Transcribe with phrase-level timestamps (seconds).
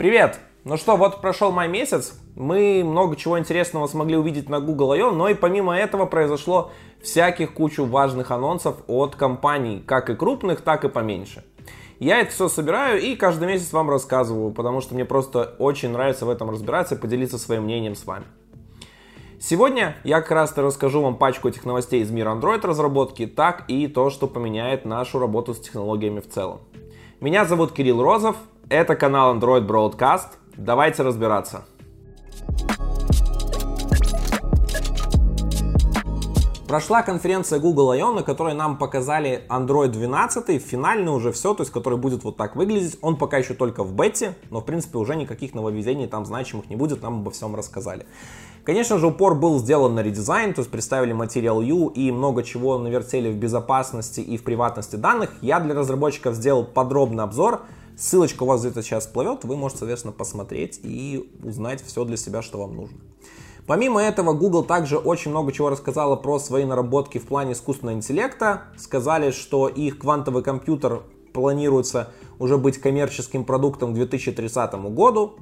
[0.00, 0.40] Привет!
[0.64, 5.10] Ну что, вот прошел май месяц, мы много чего интересного смогли увидеть на Google I.O.,
[5.10, 6.72] но и помимо этого произошло
[7.02, 11.44] всяких кучу важных анонсов от компаний, как и крупных, так и поменьше.
[11.98, 16.24] Я это все собираю и каждый месяц вам рассказываю, потому что мне просто очень нравится
[16.24, 18.24] в этом разбираться и поделиться своим мнением с вами.
[19.38, 23.86] Сегодня я как раз расскажу вам пачку этих новостей из мира Android разработки, так и
[23.86, 26.60] то, что поменяет нашу работу с технологиями в целом.
[27.20, 28.36] Меня зовут Кирилл Розов,
[28.70, 30.28] это канал Android Broadcast.
[30.56, 31.64] Давайте разбираться.
[36.68, 41.72] Прошла конференция Google I.O., на которой нам показали Android 12, финальный уже все, то есть
[41.72, 42.96] который будет вот так выглядеть.
[43.02, 46.76] Он пока еще только в бете, но в принципе уже никаких нововведений там значимых не
[46.76, 48.06] будет, нам обо всем рассказали.
[48.62, 52.78] Конечно же, упор был сделан на редизайн, то есть представили Material U и много чего
[52.78, 55.30] навертели в безопасности и в приватности данных.
[55.40, 57.62] Я для разработчиков сделал подробный обзор,
[57.96, 62.42] Ссылочка у вас где-то сейчас плывет, вы можете, соответственно, посмотреть и узнать все для себя,
[62.42, 62.98] что вам нужно.
[63.66, 68.64] Помимо этого, Google также очень много чего рассказала про свои наработки в плане искусственного интеллекта.
[68.76, 75.34] Сказали, что их квантовый компьютер планируется уже быть коммерческим продуктом к 2030 году.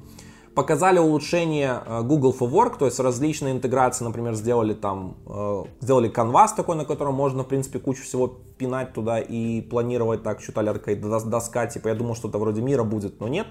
[0.55, 6.11] Показали улучшение э, Google for Work, то есть различные интеграции, например, сделали там, э, сделали
[6.11, 10.61] Canvas такой, на котором можно, в принципе, кучу всего пинать туда и планировать так, что-то
[10.61, 13.47] а доска, типа, я думал, что-то вроде мира будет, но нет.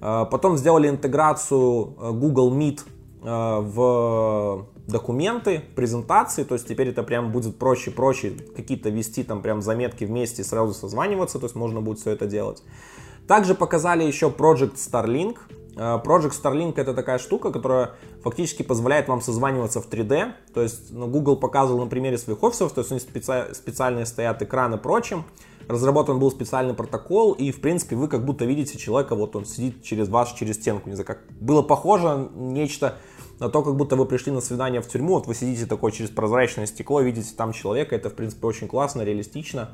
[0.00, 2.80] Э, потом сделали интеграцию Google Meet
[3.22, 9.62] в документы, презентации, то есть теперь это прям будет проще, проще какие-то вести там прям
[9.62, 12.62] заметки вместе сразу созваниваться, то есть можно будет все это делать.
[13.26, 15.36] Также показали еще Project Starlink,
[15.74, 20.32] Project Starlink это такая штука, которая фактически позволяет вам созваниваться в 3D.
[20.52, 23.54] То есть ну, Google показывал на примере своих офисов, то есть у них специ...
[23.54, 25.24] специальные стоят экраны и прочим.
[25.66, 29.82] Разработан был специальный протокол, и в принципе вы как будто видите человека, вот он сидит
[29.82, 30.88] через вас, через стенку.
[30.88, 32.98] Не знаю, как было похоже нечто
[33.40, 36.10] на то, как будто вы пришли на свидание в тюрьму, вот вы сидите такое через
[36.10, 39.70] прозрачное стекло, видите там человека, это в принципе очень классно, реалистично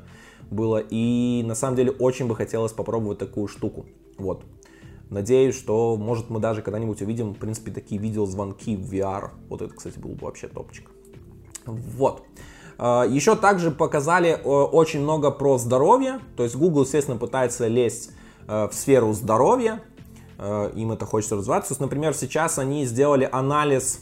[0.49, 3.85] было, и на самом деле очень бы хотелось попробовать такую штуку.
[4.17, 4.43] Вот.
[5.11, 9.31] Надеюсь, что, может, мы даже когда-нибудь увидим, в принципе, такие видеозвонки в VR.
[9.49, 10.89] Вот это, кстати, был бы вообще топчик.
[11.65, 12.23] Вот.
[12.77, 16.21] А, Еще также показали э, очень много про здоровье.
[16.37, 18.11] То есть Google, естественно, пытается лезть
[18.47, 19.83] э, в сферу здоровья.
[20.37, 21.73] Э, им это хочется развиваться.
[21.73, 23.99] Есть, например, сейчас они сделали анализ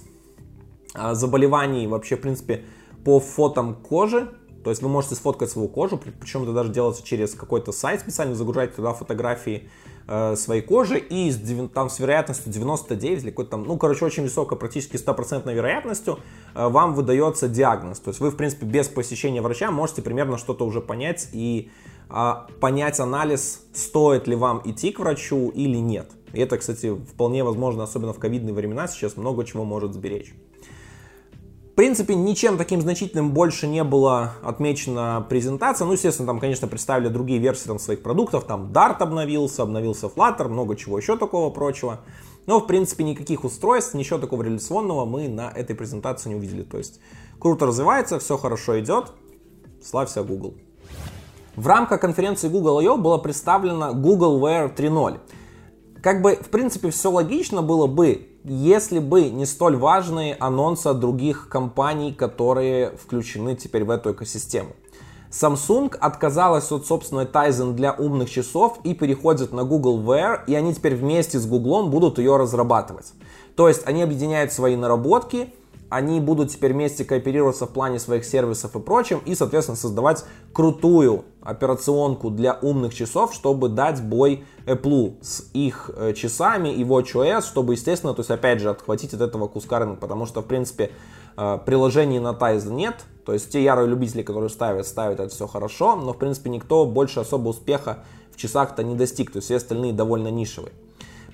[0.93, 2.65] заболеваний вообще, в принципе,
[3.03, 4.29] по фотам кожи.
[4.69, 8.35] То есть вы можете сфоткать свою кожу, причем это даже делается через какой-то сайт специально,
[8.35, 9.67] загружать туда фотографии
[10.07, 11.39] э, своей кожи, и с,
[11.73, 16.19] там с вероятностью 99 или какой-то там, ну, короче, очень высокой, практически 100% вероятностью
[16.53, 17.99] э, вам выдается диагноз.
[17.99, 21.71] То есть вы, в принципе, без посещения врача можете примерно что-то уже понять и
[22.11, 26.11] э, понять анализ, стоит ли вам идти к врачу или нет.
[26.31, 30.31] И это, кстати, вполне возможно, особенно в ковидные времена, сейчас много чего может сберечь
[31.79, 35.85] принципе, ничем таким значительным больше не было отмечена презентация.
[35.85, 38.43] Ну, естественно, там, конечно, представили другие версии там, своих продуктов.
[38.43, 42.01] Там Dart обновился, обновился Flutter, много чего еще такого прочего.
[42.47, 46.63] Но, в принципе, никаких устройств, ничего такого революционного мы на этой презентации не увидели.
[46.63, 46.99] То есть,
[47.39, 49.13] круто развивается, все хорошо идет.
[49.81, 50.55] Славься Google.
[51.55, 52.97] В рамках конференции Google I.O.
[52.97, 55.19] было представлено Google Wear 3.0.
[56.03, 61.49] Как бы, в принципе, все логично было бы, если бы не столь важные анонсы других
[61.49, 64.75] компаний, которые включены теперь в эту экосистему.
[65.31, 70.73] Samsung отказалась от собственной Tizen для умных часов и переходит на Google Wear, и они
[70.73, 73.13] теперь вместе с Google будут ее разрабатывать.
[73.55, 75.53] То есть они объединяют свои наработки,
[75.89, 80.23] они будут теперь вместе кооперироваться в плане своих сервисов и прочим, и, соответственно, создавать
[80.53, 87.41] крутую операционку для умных часов, чтобы дать бой Apple с их э, часами и WatchOS,
[87.41, 90.91] чтобы, естественно, то есть, опять же, отхватить от этого куска рынка, потому что, в принципе,
[91.37, 92.95] э, приложений на Tizen нет,
[93.25, 96.85] то есть те ярые любители, которые ставят, ставят это все хорошо, но, в принципе, никто
[96.85, 100.73] больше особо успеха в часах-то не достиг, то есть все остальные довольно нишевые.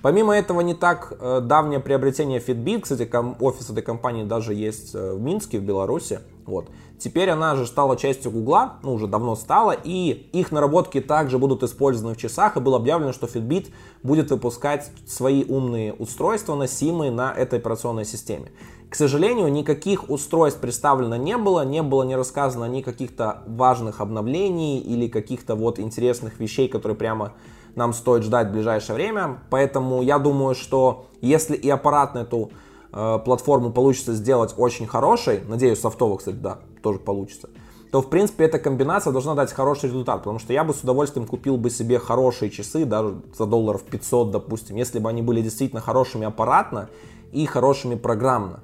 [0.05, 3.09] Помимо этого, не так э, давнее приобретение Fitbit, кстати,
[3.39, 6.19] офис этой компании даже есть э, в Минске, в Беларуси.
[6.45, 6.67] Вот.
[6.99, 11.63] Теперь она же стала частью Гугла, ну уже давно стала, и их наработки также будут
[11.63, 13.71] использованы в часах, и было объявлено, что Fitbit
[14.03, 18.51] будет выпускать свои умные устройства, носимые на этой операционной системе.
[18.91, 24.77] К сожалению, никаких устройств представлено не было, не было не рассказано ни каких-то важных обновлений
[24.77, 27.33] или каких-то вот интересных вещей, которые прямо
[27.75, 29.39] нам стоит ждать в ближайшее время.
[29.49, 32.51] Поэтому я думаю, что если и аппарат на эту
[32.91, 37.49] э, платформу получится сделать очень хорошей, надеюсь, софтово, кстати, да, тоже получится,
[37.91, 41.25] то, в принципе, эта комбинация должна дать хороший результат, потому что я бы с удовольствием
[41.25, 45.81] купил бы себе хорошие часы, даже за долларов 500, допустим, если бы они были действительно
[45.81, 46.89] хорошими аппаратно
[47.31, 48.59] и хорошими программно.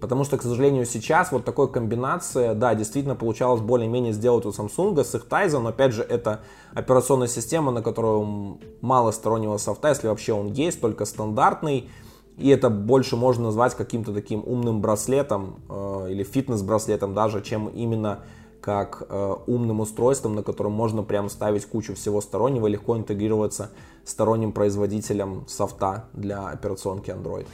[0.00, 5.02] Потому что, к сожалению, сейчас вот такой комбинация, да, действительно получалось более-менее сделать у Samsung
[5.04, 6.40] с их Tizen, но опять же это
[6.72, 11.90] операционная система, на которую мало стороннего софта, если вообще он есть, только стандартный.
[12.38, 18.20] И это больше можно назвать каким-то таким умным браслетом э, или фитнес-браслетом даже, чем именно
[18.62, 23.70] как э, умным устройством, на котором можно прям ставить кучу всего стороннего и легко интегрироваться
[24.04, 27.46] сторонним производителем софта для операционки Android.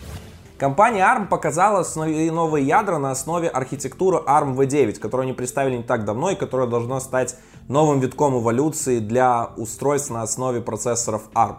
[0.58, 6.06] Компания ARM показала новые ядра на основе архитектуры ARM V9, которую они представили не так
[6.06, 7.36] давно и которая должна стать
[7.68, 11.56] новым витком эволюции для устройств на основе процессоров ARM.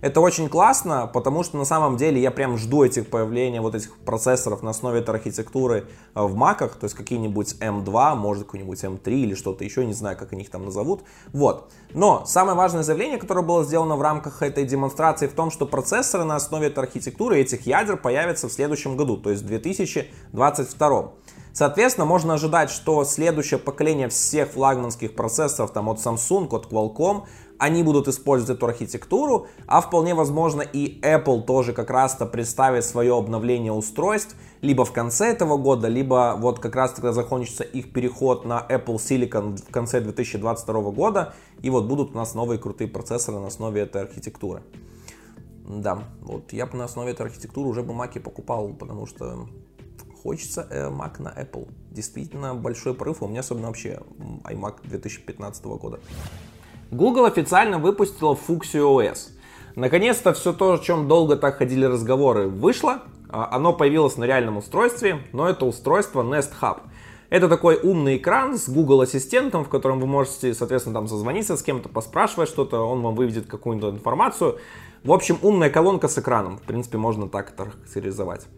[0.00, 3.96] Это очень классно, потому что на самом деле я прям жду этих появления вот этих
[3.98, 9.12] процессоров на основе этой архитектуры э, в маках, то есть какие-нибудь M2, может какой-нибудь M3
[9.12, 11.02] или что-то еще, не знаю, как они их там назовут.
[11.32, 11.70] Вот.
[11.92, 16.24] Но самое важное заявление, которое было сделано в рамках этой демонстрации, в том, что процессоры
[16.24, 21.12] на основе этой архитектуры, этих ядер появятся в следующем году, то есть в 2022.
[21.52, 27.24] Соответственно, можно ожидать, что следующее поколение всех флагманских процессоров, там от Samsung, от Qualcomm,
[27.60, 33.16] они будут использовать эту архитектуру, а вполне возможно и Apple тоже как раз-то представит свое
[33.16, 38.46] обновление устройств либо в конце этого года, либо вот как раз тогда закончится их переход
[38.46, 43.38] на Apple Silicon в конце 2022 года, и вот будут у нас новые крутые процессоры
[43.38, 44.62] на основе этой архитектуры.
[45.66, 49.48] Да, вот я бы на основе этой архитектуры уже бы Mac покупал, потому что
[50.22, 51.68] хочется э, Mac на Apple.
[51.90, 54.00] Действительно большой порыв, у меня особенно вообще
[54.44, 56.00] iMac 2015 года.
[56.90, 59.30] Google официально выпустила Fuxio OS.
[59.76, 63.02] Наконец-то все то, о чем долго так ходили разговоры, вышло.
[63.28, 66.80] А, оно появилось на реальном устройстве, но это устройство Nest Hub.
[67.28, 71.62] Это такой умный экран с Google Ассистентом, в котором вы можете, соответственно, там созвониться с
[71.62, 74.58] кем-то, поспрашивать что-то, он вам выведет какую-то информацию.
[75.04, 76.58] В общем, умная колонка с экраном.
[76.58, 78.48] В принципе, можно так это характеризовать.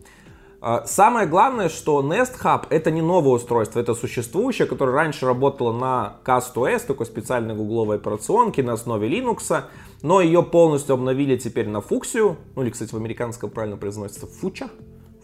[0.65, 5.77] А, самое главное, что Nest Hub это не новое устройство, это существующее, которое раньше работало
[5.77, 9.65] на CastOS, такой специальной гугловой операционке на основе Linux,
[10.03, 14.71] но ее полностью обновили теперь на Fuxio, ну или, кстати, в американском правильно произносится Fucha,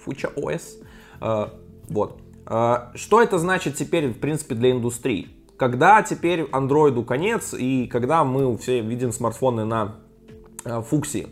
[0.04, 0.84] Fucha OS.
[1.20, 1.54] А,
[1.88, 2.18] вот.
[2.44, 5.28] А, что это значит теперь, в принципе, для индустрии?
[5.56, 9.94] Когда теперь Android конец и когда мы все видим смартфоны на
[10.64, 11.28] Фуксии?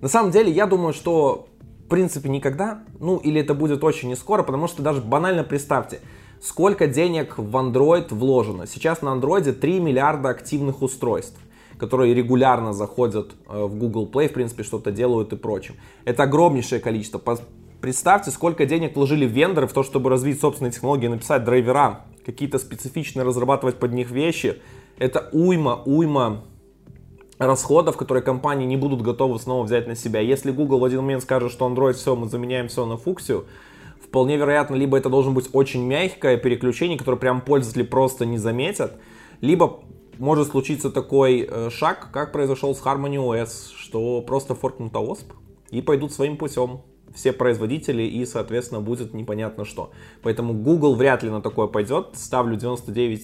[0.00, 1.46] На самом деле, я думаю, что
[1.84, 6.00] в принципе никогда, ну или это будет очень не скоро, потому что даже банально представьте,
[6.40, 8.66] сколько денег в Android вложено.
[8.66, 11.38] Сейчас на Android 3 миллиарда активных устройств
[11.76, 15.74] которые регулярно заходят э, в Google Play, в принципе, что-то делают и прочим.
[16.04, 17.20] Это огромнейшее количество.
[17.80, 23.24] Представьте, сколько денег вложили вендоры в то, чтобы развить собственные технологии, написать драйвера, какие-то специфичные
[23.24, 24.62] разрабатывать под них вещи.
[24.98, 26.44] Это уйма, уйма
[27.38, 30.20] расходов, которые компании не будут готовы снова взять на себя.
[30.20, 33.46] Если Google в один момент скажет, что Android все, мы заменяем все на фуксию,
[34.02, 38.96] вполне вероятно, либо это должен быть очень мягкое переключение, которое прям пользователи просто не заметят,
[39.40, 39.80] либо
[40.18, 45.32] может случиться такой э, шаг, как произошел с Harmony OS, что просто форкнут OSP
[45.70, 46.82] и пойдут своим путем
[47.14, 49.90] все производители и, соответственно, будет непонятно что.
[50.22, 52.08] Поэтому Google вряд ли на такое пойдет.
[52.14, 53.22] Ставлю 99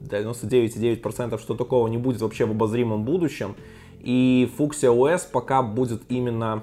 [0.00, 3.54] 99,9% что такого не будет вообще в обозримом будущем.
[4.00, 6.62] И Fuxia OS пока будет именно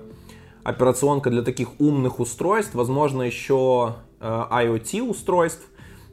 [0.63, 5.65] операционка для таких умных устройств, возможно, еще э, IoT устройств,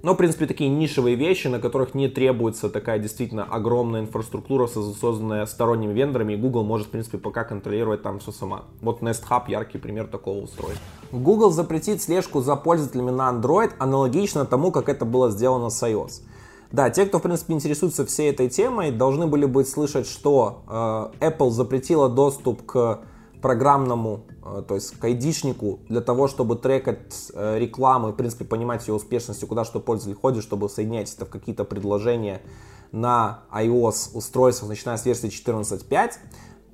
[0.05, 5.47] но, в принципе, такие нишевые вещи, на которых не требуется такая действительно огромная инфраструктура, созданная
[5.47, 8.65] сторонними вендорами, и Google может, в принципе, пока контролировать там все сама.
[8.83, 10.85] Вот Nest Hub яркий пример такого устройства.
[11.11, 16.21] Google запретит слежку за пользователями на Android аналогично тому, как это было сделано с iOS.
[16.75, 20.65] Да, те, кто, в принципе, интересуется всей этой темой, должны были бы слышать, что
[21.21, 22.99] э, Apple запретила доступ к
[23.41, 28.45] программному, э, то есть к айдишнику, для того, чтобы трекать э, рекламу и, в принципе,
[28.45, 32.43] понимать ее успешность, куда что пользователь ходит, чтобы соединять это в какие-то предложения
[32.91, 36.15] на iOS устройствах, начиная с версии 14.5.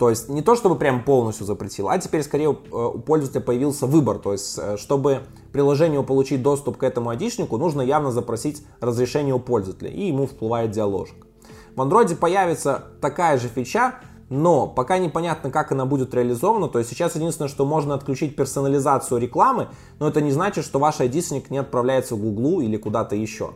[0.01, 3.87] То есть не то, чтобы прям полностью запретил, а теперь скорее э, у пользователя появился
[3.87, 4.19] выбор.
[4.19, 9.39] То есть, э, чтобы приложению получить доступ к этому айдишнику, нужно явно запросить разрешение у
[9.39, 11.27] пользователя, и ему всплывает диаложик.
[11.77, 13.97] В Android появится такая же фича,
[14.31, 16.69] но пока непонятно, как она будет реализована.
[16.69, 21.01] То есть сейчас единственное, что можно отключить персонализацию рекламы, но это не значит, что ваш
[21.01, 23.51] айдишник не отправляется в Google или куда-то еще.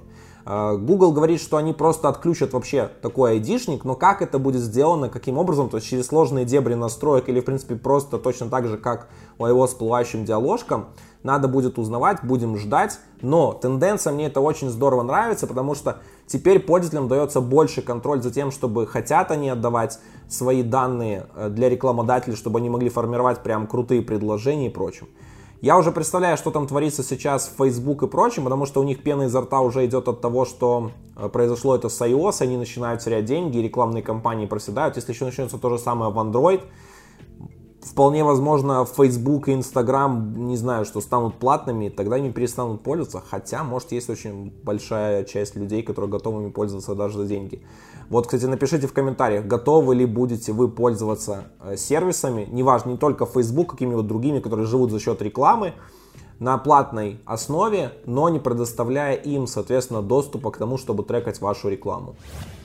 [0.46, 5.08] Э, Google говорит, что они просто отключат вообще такой айдишник, но как это будет сделано,
[5.08, 8.76] каким образом, то есть через сложные дебри настроек или, в принципе, просто точно так же,
[8.76, 9.08] как
[9.38, 10.86] у iOS с диаложком,
[11.22, 12.98] надо будет узнавать, будем ждать.
[13.22, 18.30] Но тенденция мне это очень здорово нравится, потому что теперь пользователям дается больше контроль за
[18.30, 19.98] тем, чтобы хотят они отдавать
[20.28, 25.08] свои данные э, для рекламодателей, чтобы они могли формировать прям крутые предложения и прочим.
[25.61, 29.02] Я уже представляю, что там творится сейчас в Facebook и прочем, потому что у них
[29.02, 33.00] пена изо рта уже идет от того, что э, произошло это с iOS, они начинают
[33.00, 34.96] терять деньги, рекламные кампании проседают.
[34.96, 36.61] Если еще начнется то же самое в Android,
[37.84, 43.22] вполне возможно, Facebook и Instagram, не знаю, что станут платными, тогда они перестанут пользоваться.
[43.28, 47.62] Хотя, может, есть очень большая часть людей, которые готовы ими пользоваться даже за деньги.
[48.08, 53.26] Вот, кстати, напишите в комментариях, готовы ли будете вы пользоваться э, сервисами, неважно, не только
[53.26, 55.74] Facebook, какими-то другими, которые живут за счет рекламы,
[56.38, 62.16] на платной основе, но не предоставляя им, соответственно, доступа к тому, чтобы трекать вашу рекламу.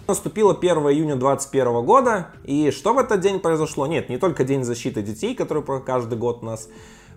[0.09, 3.85] Наступило 1 июня 2021 года, и что в этот день произошло?
[3.85, 6.67] Нет, не только День защиты детей, который каждый год у нас.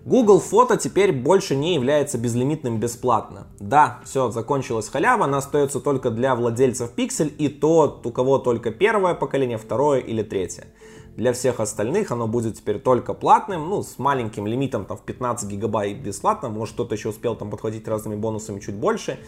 [0.05, 3.47] Google Фото теперь больше не является безлимитным бесплатно.
[3.59, 8.69] Да, все, закончилась халява, она остается только для владельцев Pixel и то, у кого только
[8.69, 10.67] первое поколение, второе или третье.
[11.15, 15.49] Для всех остальных оно будет теперь только платным, ну, с маленьким лимитом там в 15
[15.49, 19.19] гигабайт бесплатно, может кто-то еще успел там подхватить разными бонусами чуть больше.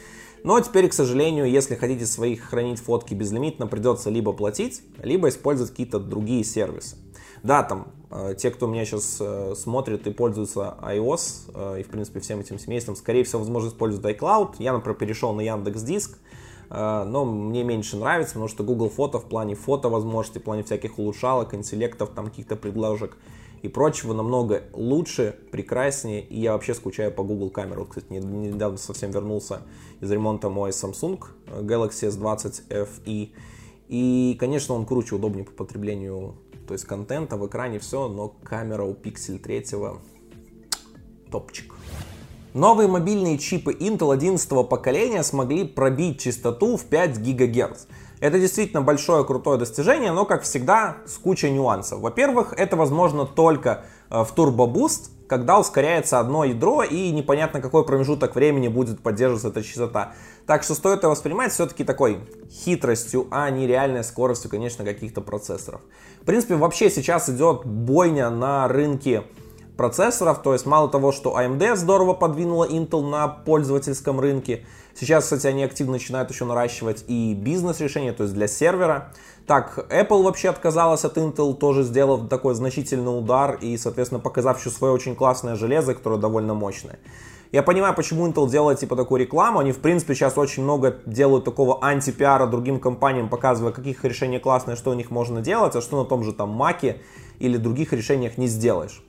[0.46, 5.72] Но теперь, к сожалению, если хотите своих хранить фотки безлимитно, придется либо платить, либо использовать
[5.72, 6.98] какие-то другие сервисы.
[7.42, 11.88] Да, там, э, те, кто меня сейчас э, смотрит и пользуется iOS, э, и, в
[11.88, 14.58] принципе, всем этим семейством, скорее всего, возможно, используют iCloud.
[14.60, 16.20] Я, например, перешел на Яндекс Диск,
[16.70, 21.00] но мне меньше нравится, потому что Google Фото в плане фото возможностей, в плане всяких
[21.00, 23.18] улучшалок, интеллектов, там каких-то предложек
[23.66, 27.82] и прочего намного лучше, прекраснее, и я вообще скучаю по Google камеру.
[27.82, 29.62] Вот, кстати, недавно совсем вернулся
[30.02, 33.32] из ремонта мой Samsung Galaxy S20 FE,
[33.88, 36.36] и, конечно, он круче, удобнее по потреблению,
[36.68, 39.66] то есть контента в экране все, но камера у Pixel 3
[41.32, 41.74] топчик.
[42.54, 47.86] Новые мобильные чипы Intel 11 поколения смогли пробить частоту в 5 ГГц.
[48.20, 52.00] Это действительно большое крутое достижение, но, как всегда, с кучей нюансов.
[52.00, 57.84] Во-первых, это возможно только э, в Turbo Boost, когда ускоряется одно ядро и непонятно какой
[57.86, 60.14] промежуток времени будет поддерживаться эта частота.
[60.46, 62.20] Так что стоит это воспринимать все-таки такой
[62.50, 65.82] хитростью, а не реальной скоростью, конечно, каких-то процессоров.
[66.22, 69.24] В принципе, вообще сейчас идет бойня на рынке
[69.78, 75.48] процессоров, то есть мало того, что AMD здорово подвинула Intel на пользовательском рынке, сейчас, кстати,
[75.48, 79.12] они активно начинают еще наращивать и бизнес-решения, то есть для сервера.
[79.48, 84.70] Так, Apple вообще отказалась от Intel, тоже сделав такой значительный удар и, соответственно, показав еще
[84.70, 86.98] свое очень классное железо, которое довольно мощное.
[87.52, 89.60] Я понимаю, почему Intel делает типа такую рекламу.
[89.60, 94.76] Они, в принципе, сейчас очень много делают такого антипиара другим компаниям, показывая, каких решений классные,
[94.76, 97.02] что у них можно делать, а что на том же там Маке
[97.40, 99.05] или других решениях не сделаешь.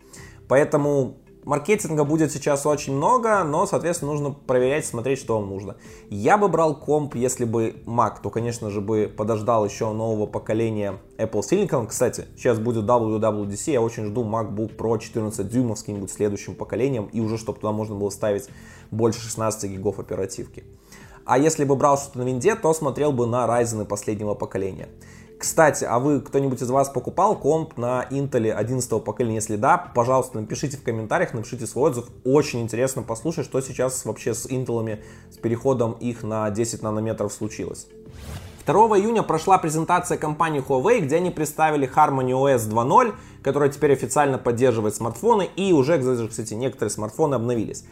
[0.48, 5.76] Поэтому маркетинга будет сейчас очень много, но, соответственно, нужно проверять, смотреть, что вам нужно.
[6.10, 10.98] Я бы брал комп, если бы Mac, то, конечно же, бы подождал еще нового поколения
[11.18, 11.86] Apple Silicon.
[11.86, 17.08] Кстати, сейчас будет WWDC, я очень жду MacBook Pro 14 дюймов с каким-нибудь следующим поколением,
[17.12, 18.48] и уже, чтобы туда можно было ставить
[18.90, 20.64] больше 16 гигов оперативки.
[21.24, 24.88] А если бы брал что-то на винде, то смотрел бы на Ryzen последнего поколения.
[25.38, 29.36] Кстати, а вы, кто-нибудь из вас покупал комп на Intel 11 поколения?
[29.36, 32.06] Если да, пожалуйста, напишите в комментариях, напишите свой отзыв.
[32.24, 34.98] Очень интересно послушать, что сейчас вообще с Intel,
[35.30, 37.86] с переходом их на 10 нанометров случилось.
[38.66, 44.38] 2 июня прошла презентация компании Huawei, где они представили Harmony OS 2.0, которая теперь официально
[44.38, 47.84] поддерживает смартфоны, и уже, кстати, некоторые смартфоны обновились.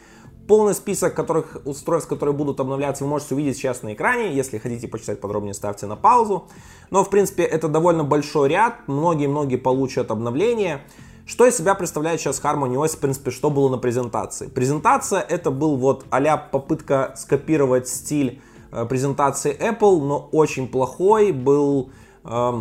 [0.47, 4.35] Полный список которых, устройств, которые будут обновляться, вы можете увидеть сейчас на экране.
[4.35, 6.49] Если хотите почитать подробнее, ставьте на паузу.
[6.91, 8.87] Но, в принципе, это довольно большой ряд.
[8.87, 10.83] Многие-многие получат обновление.
[11.27, 14.49] Что из себя представляет сейчас Harmony OS, в принципе, что было на презентации?
[14.49, 21.33] Презентация это был вот а попытка скопировать стиль э, презентации Apple, но очень плохой.
[21.33, 21.91] Был
[22.25, 22.53] э,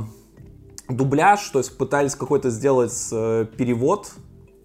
[0.88, 4.12] дубляж, то есть пытались какой-то сделать э, перевод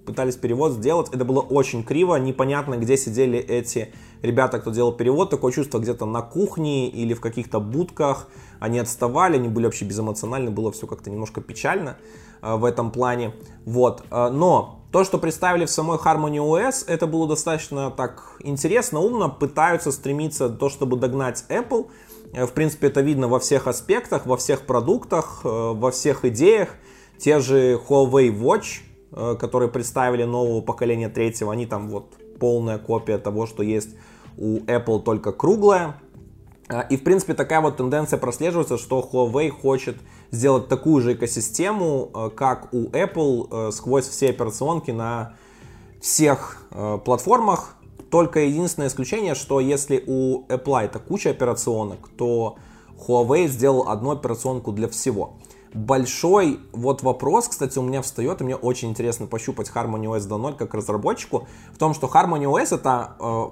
[0.09, 1.09] пытались перевод сделать.
[1.13, 5.29] Это было очень криво, непонятно, где сидели эти ребята, кто делал перевод.
[5.29, 8.29] Такое чувство где-то на кухне или в каких-то будках.
[8.59, 11.99] Они отставали, они были вообще безэмоциональны, было все как-то немножко печально
[12.41, 13.35] э, в этом плане.
[13.67, 14.03] Вот.
[14.11, 19.29] Э, но то, что представили в самой Harmony OS, это было достаточно так интересно, умно.
[19.29, 21.89] Пытаются стремиться то, чтобы догнать Apple.
[22.33, 26.71] Э, в принципе, это видно во всех аспектах, во всех продуктах, во всех идеях.
[27.19, 33.47] Те же Huawei Watch, которые представили нового поколения третьего, они там вот полная копия того,
[33.47, 33.91] что есть
[34.37, 36.01] у Apple, только круглая.
[36.69, 39.97] Э, и, в принципе, такая вот тенденция прослеживается, что Huawei хочет
[40.31, 45.35] сделать такую же экосистему, э, как у Apple, сквозь все операционки на
[46.01, 46.63] всех
[47.05, 47.75] платформах.
[48.11, 52.57] Только единственное исключение, что если у Apple это куча операционок, то
[53.07, 55.35] Huawei сделал одну операционку для всего.
[55.75, 60.57] Большой вот вопрос, кстати, у меня встает, и мне очень интересно пощупать Harmony OS 2.0
[60.57, 63.45] как разработчику, в том, что Harmony OS это э,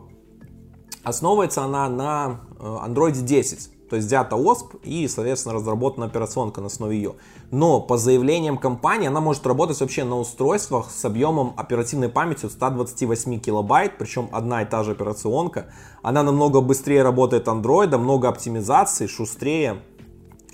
[1.05, 3.71] основывается она на э, Android 10.
[3.89, 7.15] То есть взята OSP и, соответственно, разработана операционка на основе ее.
[7.51, 13.39] Но по заявлениям компании она может работать вообще на устройствах с объемом оперативной памяти 128
[13.39, 15.67] килобайт, причем одна и та же операционка.
[16.03, 19.83] Она намного быстрее работает Android, много оптимизации, шустрее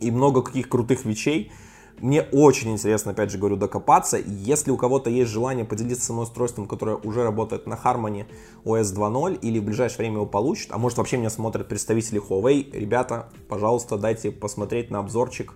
[0.03, 1.53] и много каких крутых вещей.
[2.01, 4.19] Мне очень интересно, опять же говорю, докопаться.
[4.19, 8.27] Если у кого-то есть желание поделиться самым устройством, которое уже работает на Harmony
[8.65, 12.73] OS 2.0 или в ближайшее время его получит, а может вообще меня смотрят представители Huawei,
[12.73, 15.55] ребята, пожалуйста, дайте посмотреть на обзорчик.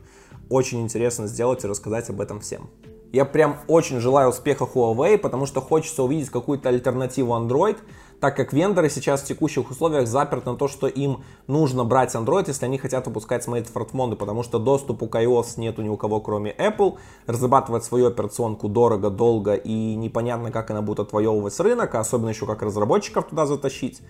[0.48, 2.70] Очень интересно сделать и рассказать об этом всем.
[3.12, 7.78] Я прям очень желаю успеха Huawei, потому что хочется увидеть какую-то альтернативу Android,
[8.20, 12.44] так как вендоры сейчас в текущих условиях заперты на то, что им нужно брать Android,
[12.46, 16.52] если они хотят выпускать смартфоны, потому что доступу к iOS нету ни у кого, кроме
[16.52, 16.96] Apple.
[17.26, 22.46] Разрабатывать свою операционку дорого, долго и непонятно, как она будет отвоевывать рынок, а особенно еще
[22.46, 24.00] как разработчиков туда затащить.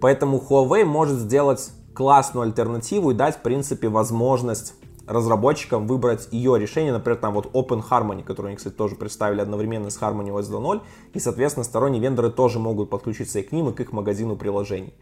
[0.00, 4.74] Поэтому Huawei может сделать классную альтернативу и дать, в принципе, возможность
[5.06, 9.90] разработчикам выбрать ее решение, например, там вот Open Harmony, который они, кстати, тоже представили одновременно
[9.90, 10.80] с Harmony OS 2.0,
[11.14, 14.94] и, соответственно, сторонние вендоры тоже могут подключиться и к ним, и к их магазину приложений.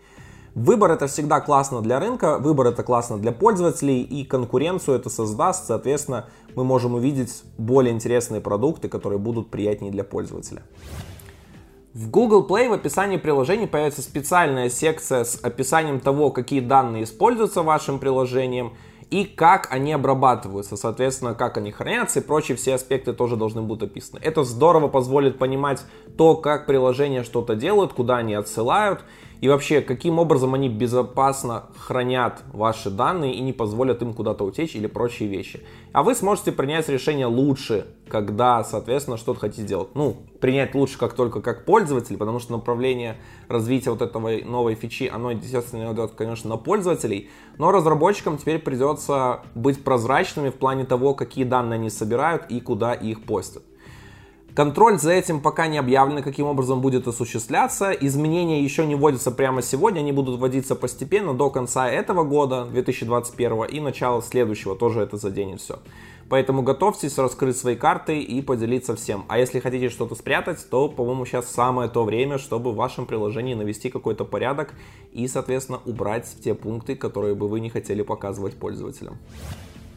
[0.54, 5.66] Выбор это всегда классно для рынка, выбор это классно для пользователей, и конкуренцию это создаст,
[5.66, 6.26] соответственно,
[6.56, 10.62] мы можем увидеть более интересные продукты, которые будут приятнее для пользователя.
[11.94, 17.62] В Google Play в описании приложений появится специальная секция с описанием того, какие данные используются
[17.62, 18.74] вашим приложением,
[19.10, 23.90] и как они обрабатываются, соответственно, как они хранятся и прочие все аспекты тоже должны будут
[23.90, 24.20] описаны.
[24.22, 25.84] Это здорово позволит понимать
[26.16, 29.04] то, как приложения что-то делают, куда они отсылают
[29.40, 34.76] и вообще, каким образом они безопасно хранят ваши данные и не позволят им куда-то утечь
[34.76, 35.64] или прочие вещи.
[35.92, 39.88] А вы сможете принять решение лучше, когда, соответственно, что-то хотите делать.
[39.94, 43.16] Ну, принять лучше как только как пользователь, потому что направление
[43.48, 49.40] развития вот этого новой фичи, оно, естественно, идет, конечно, на пользователей, но разработчикам теперь придется
[49.54, 53.62] быть прозрачными в плане того, какие данные они собирают и куда их постят.
[54.54, 57.92] Контроль за этим пока не объявлен, каким образом будет осуществляться.
[57.92, 63.64] Изменения еще не вводятся прямо сегодня, они будут вводиться постепенно до конца этого года, 2021,
[63.64, 65.78] и начала следующего, тоже это заденет все.
[66.28, 69.24] Поэтому готовьтесь раскрыть свои карты и поделиться всем.
[69.26, 73.54] А если хотите что-то спрятать, то, по-моему, сейчас самое то время, чтобы в вашем приложении
[73.54, 74.74] навести какой-то порядок
[75.12, 79.18] и, соответственно, убрать те пункты, которые бы вы не хотели показывать пользователям.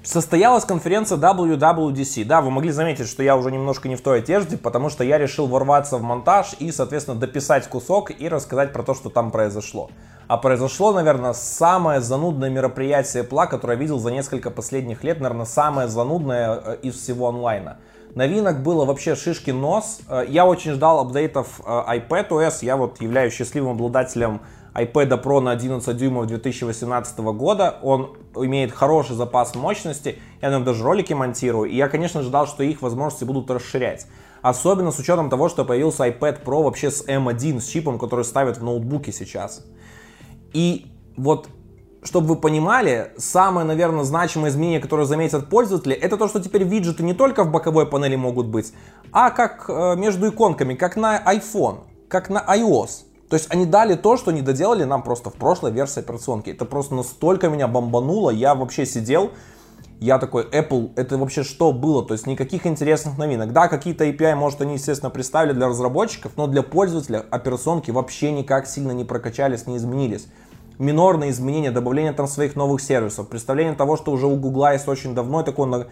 [0.04, 2.26] Состоялась конференция WWDC.
[2.26, 5.18] Да, вы могли заметить, что я уже немножко не в той одежде, потому что я
[5.18, 9.90] решил ворваться в монтаж и, соответственно, дописать кусок и рассказать про то, что там произошло.
[10.28, 15.46] А произошло, наверное, самое занудное мероприятие Apple, которое я видел за несколько последних лет, наверное,
[15.46, 17.78] самое занудное э, из всего онлайна.
[18.14, 20.02] Новинок было вообще шишки нос.
[20.10, 22.58] Э, я очень ждал апдейтов э, iPadOS.
[22.62, 24.42] Я вот являюсь счастливым обладателем
[24.76, 27.78] iPad Pro на 11 дюймов 2018 года.
[27.84, 30.20] Он имеет хороший запас мощности.
[30.42, 31.70] Я на нем даже ролики монтирую.
[31.70, 34.08] И я, конечно, ждал, что их возможности будут расширять.
[34.42, 38.58] Особенно с учетом того, что появился iPad Pro вообще с M1, с чипом, который ставят
[38.58, 39.66] в ноутбуке сейчас.
[40.54, 41.48] И вот
[42.04, 47.02] чтобы вы понимали, самое, наверное, значимое изменение, которое заметят пользователи, это то, что теперь виджеты
[47.02, 48.74] не только в боковой панели могут быть,
[49.14, 53.06] а как э, между иконками, как на iPhone, как на iOS.
[53.34, 56.52] То есть они дали то, что не доделали нам просто в прошлой версии операционки.
[56.52, 59.32] Это просто настолько меня бомбануло, я вообще сидел,
[60.00, 62.06] я такой, Apple, это вообще что было?
[62.06, 63.52] То есть никаких интересных новинок.
[63.52, 68.68] Да, какие-то API, может, они, естественно, представили для разработчиков, но для пользователя операционки вообще никак
[68.68, 70.28] сильно не прокачались, не изменились.
[70.78, 75.16] Минорные изменения, добавление там своих новых сервисов, представление того, что уже у Google есть очень
[75.16, 75.88] давно, такое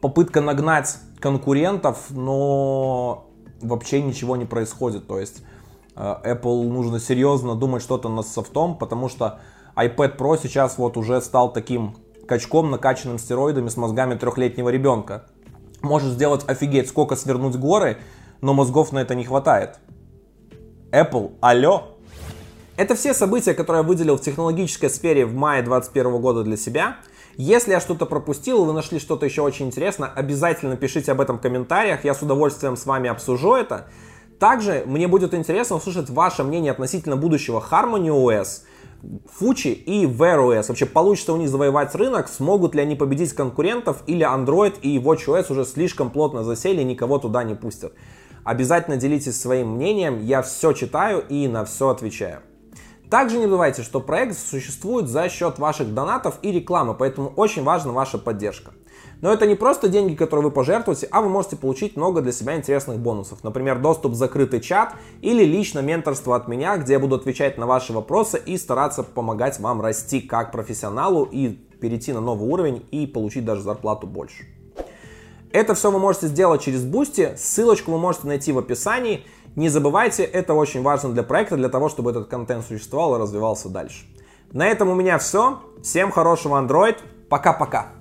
[0.00, 3.26] попытка нагнать конкурентов, но
[3.60, 5.06] вообще ничего не происходит.
[5.06, 5.42] То есть
[6.00, 9.40] Apple нужно серьезно думать что-то над софтом, потому что
[9.76, 15.26] iPad Pro сейчас вот уже стал таким качком, накачанным стероидами с мозгами трехлетнего ребенка.
[15.82, 17.98] Может сделать офигеть, сколько свернуть горы,
[18.40, 19.78] но мозгов на это не хватает.
[20.90, 21.98] Apple, алло!
[22.76, 26.96] Это все события, которые я выделил в технологической сфере в мае 2021 года для себя.
[27.36, 31.42] Если я что-то пропустил, вы нашли что-то еще очень интересное, обязательно пишите об этом в
[31.42, 33.86] комментариях, я с удовольствием с вами обсужу это.
[34.40, 38.62] Также мне будет интересно услышать ваше мнение относительно будущего Harmony OS,
[39.38, 40.68] Fuji и Wear OS.
[40.68, 45.52] Вообще получится у них завоевать рынок, смогут ли они победить конкурентов или Android и WatchOS
[45.52, 47.92] уже слишком плотно засели и никого туда не пустят.
[48.42, 52.40] Обязательно делитесь своим мнением, я все читаю и на все отвечаю.
[53.10, 57.92] Также не забывайте, что проект существует за счет ваших донатов и рекламы, поэтому очень важна
[57.92, 58.70] ваша поддержка.
[59.20, 62.56] Но это не просто деньги, которые вы пожертвуете, а вы можете получить много для себя
[62.56, 63.42] интересных бонусов.
[63.42, 67.66] Например, доступ в закрытый чат или лично менторство от меня, где я буду отвечать на
[67.66, 73.06] ваши вопросы и стараться помогать вам расти как профессионалу и перейти на новый уровень и
[73.06, 74.46] получить даже зарплату больше.
[75.52, 79.24] Это все вы можете сделать через Boosty, ссылочку вы можете найти в описании.
[79.56, 83.68] Не забывайте, это очень важно для проекта, для того, чтобы этот контент существовал и развивался
[83.68, 84.06] дальше.
[84.52, 85.60] На этом у меня все.
[85.82, 86.96] Всем хорошего Android.
[87.28, 87.99] Пока-пока.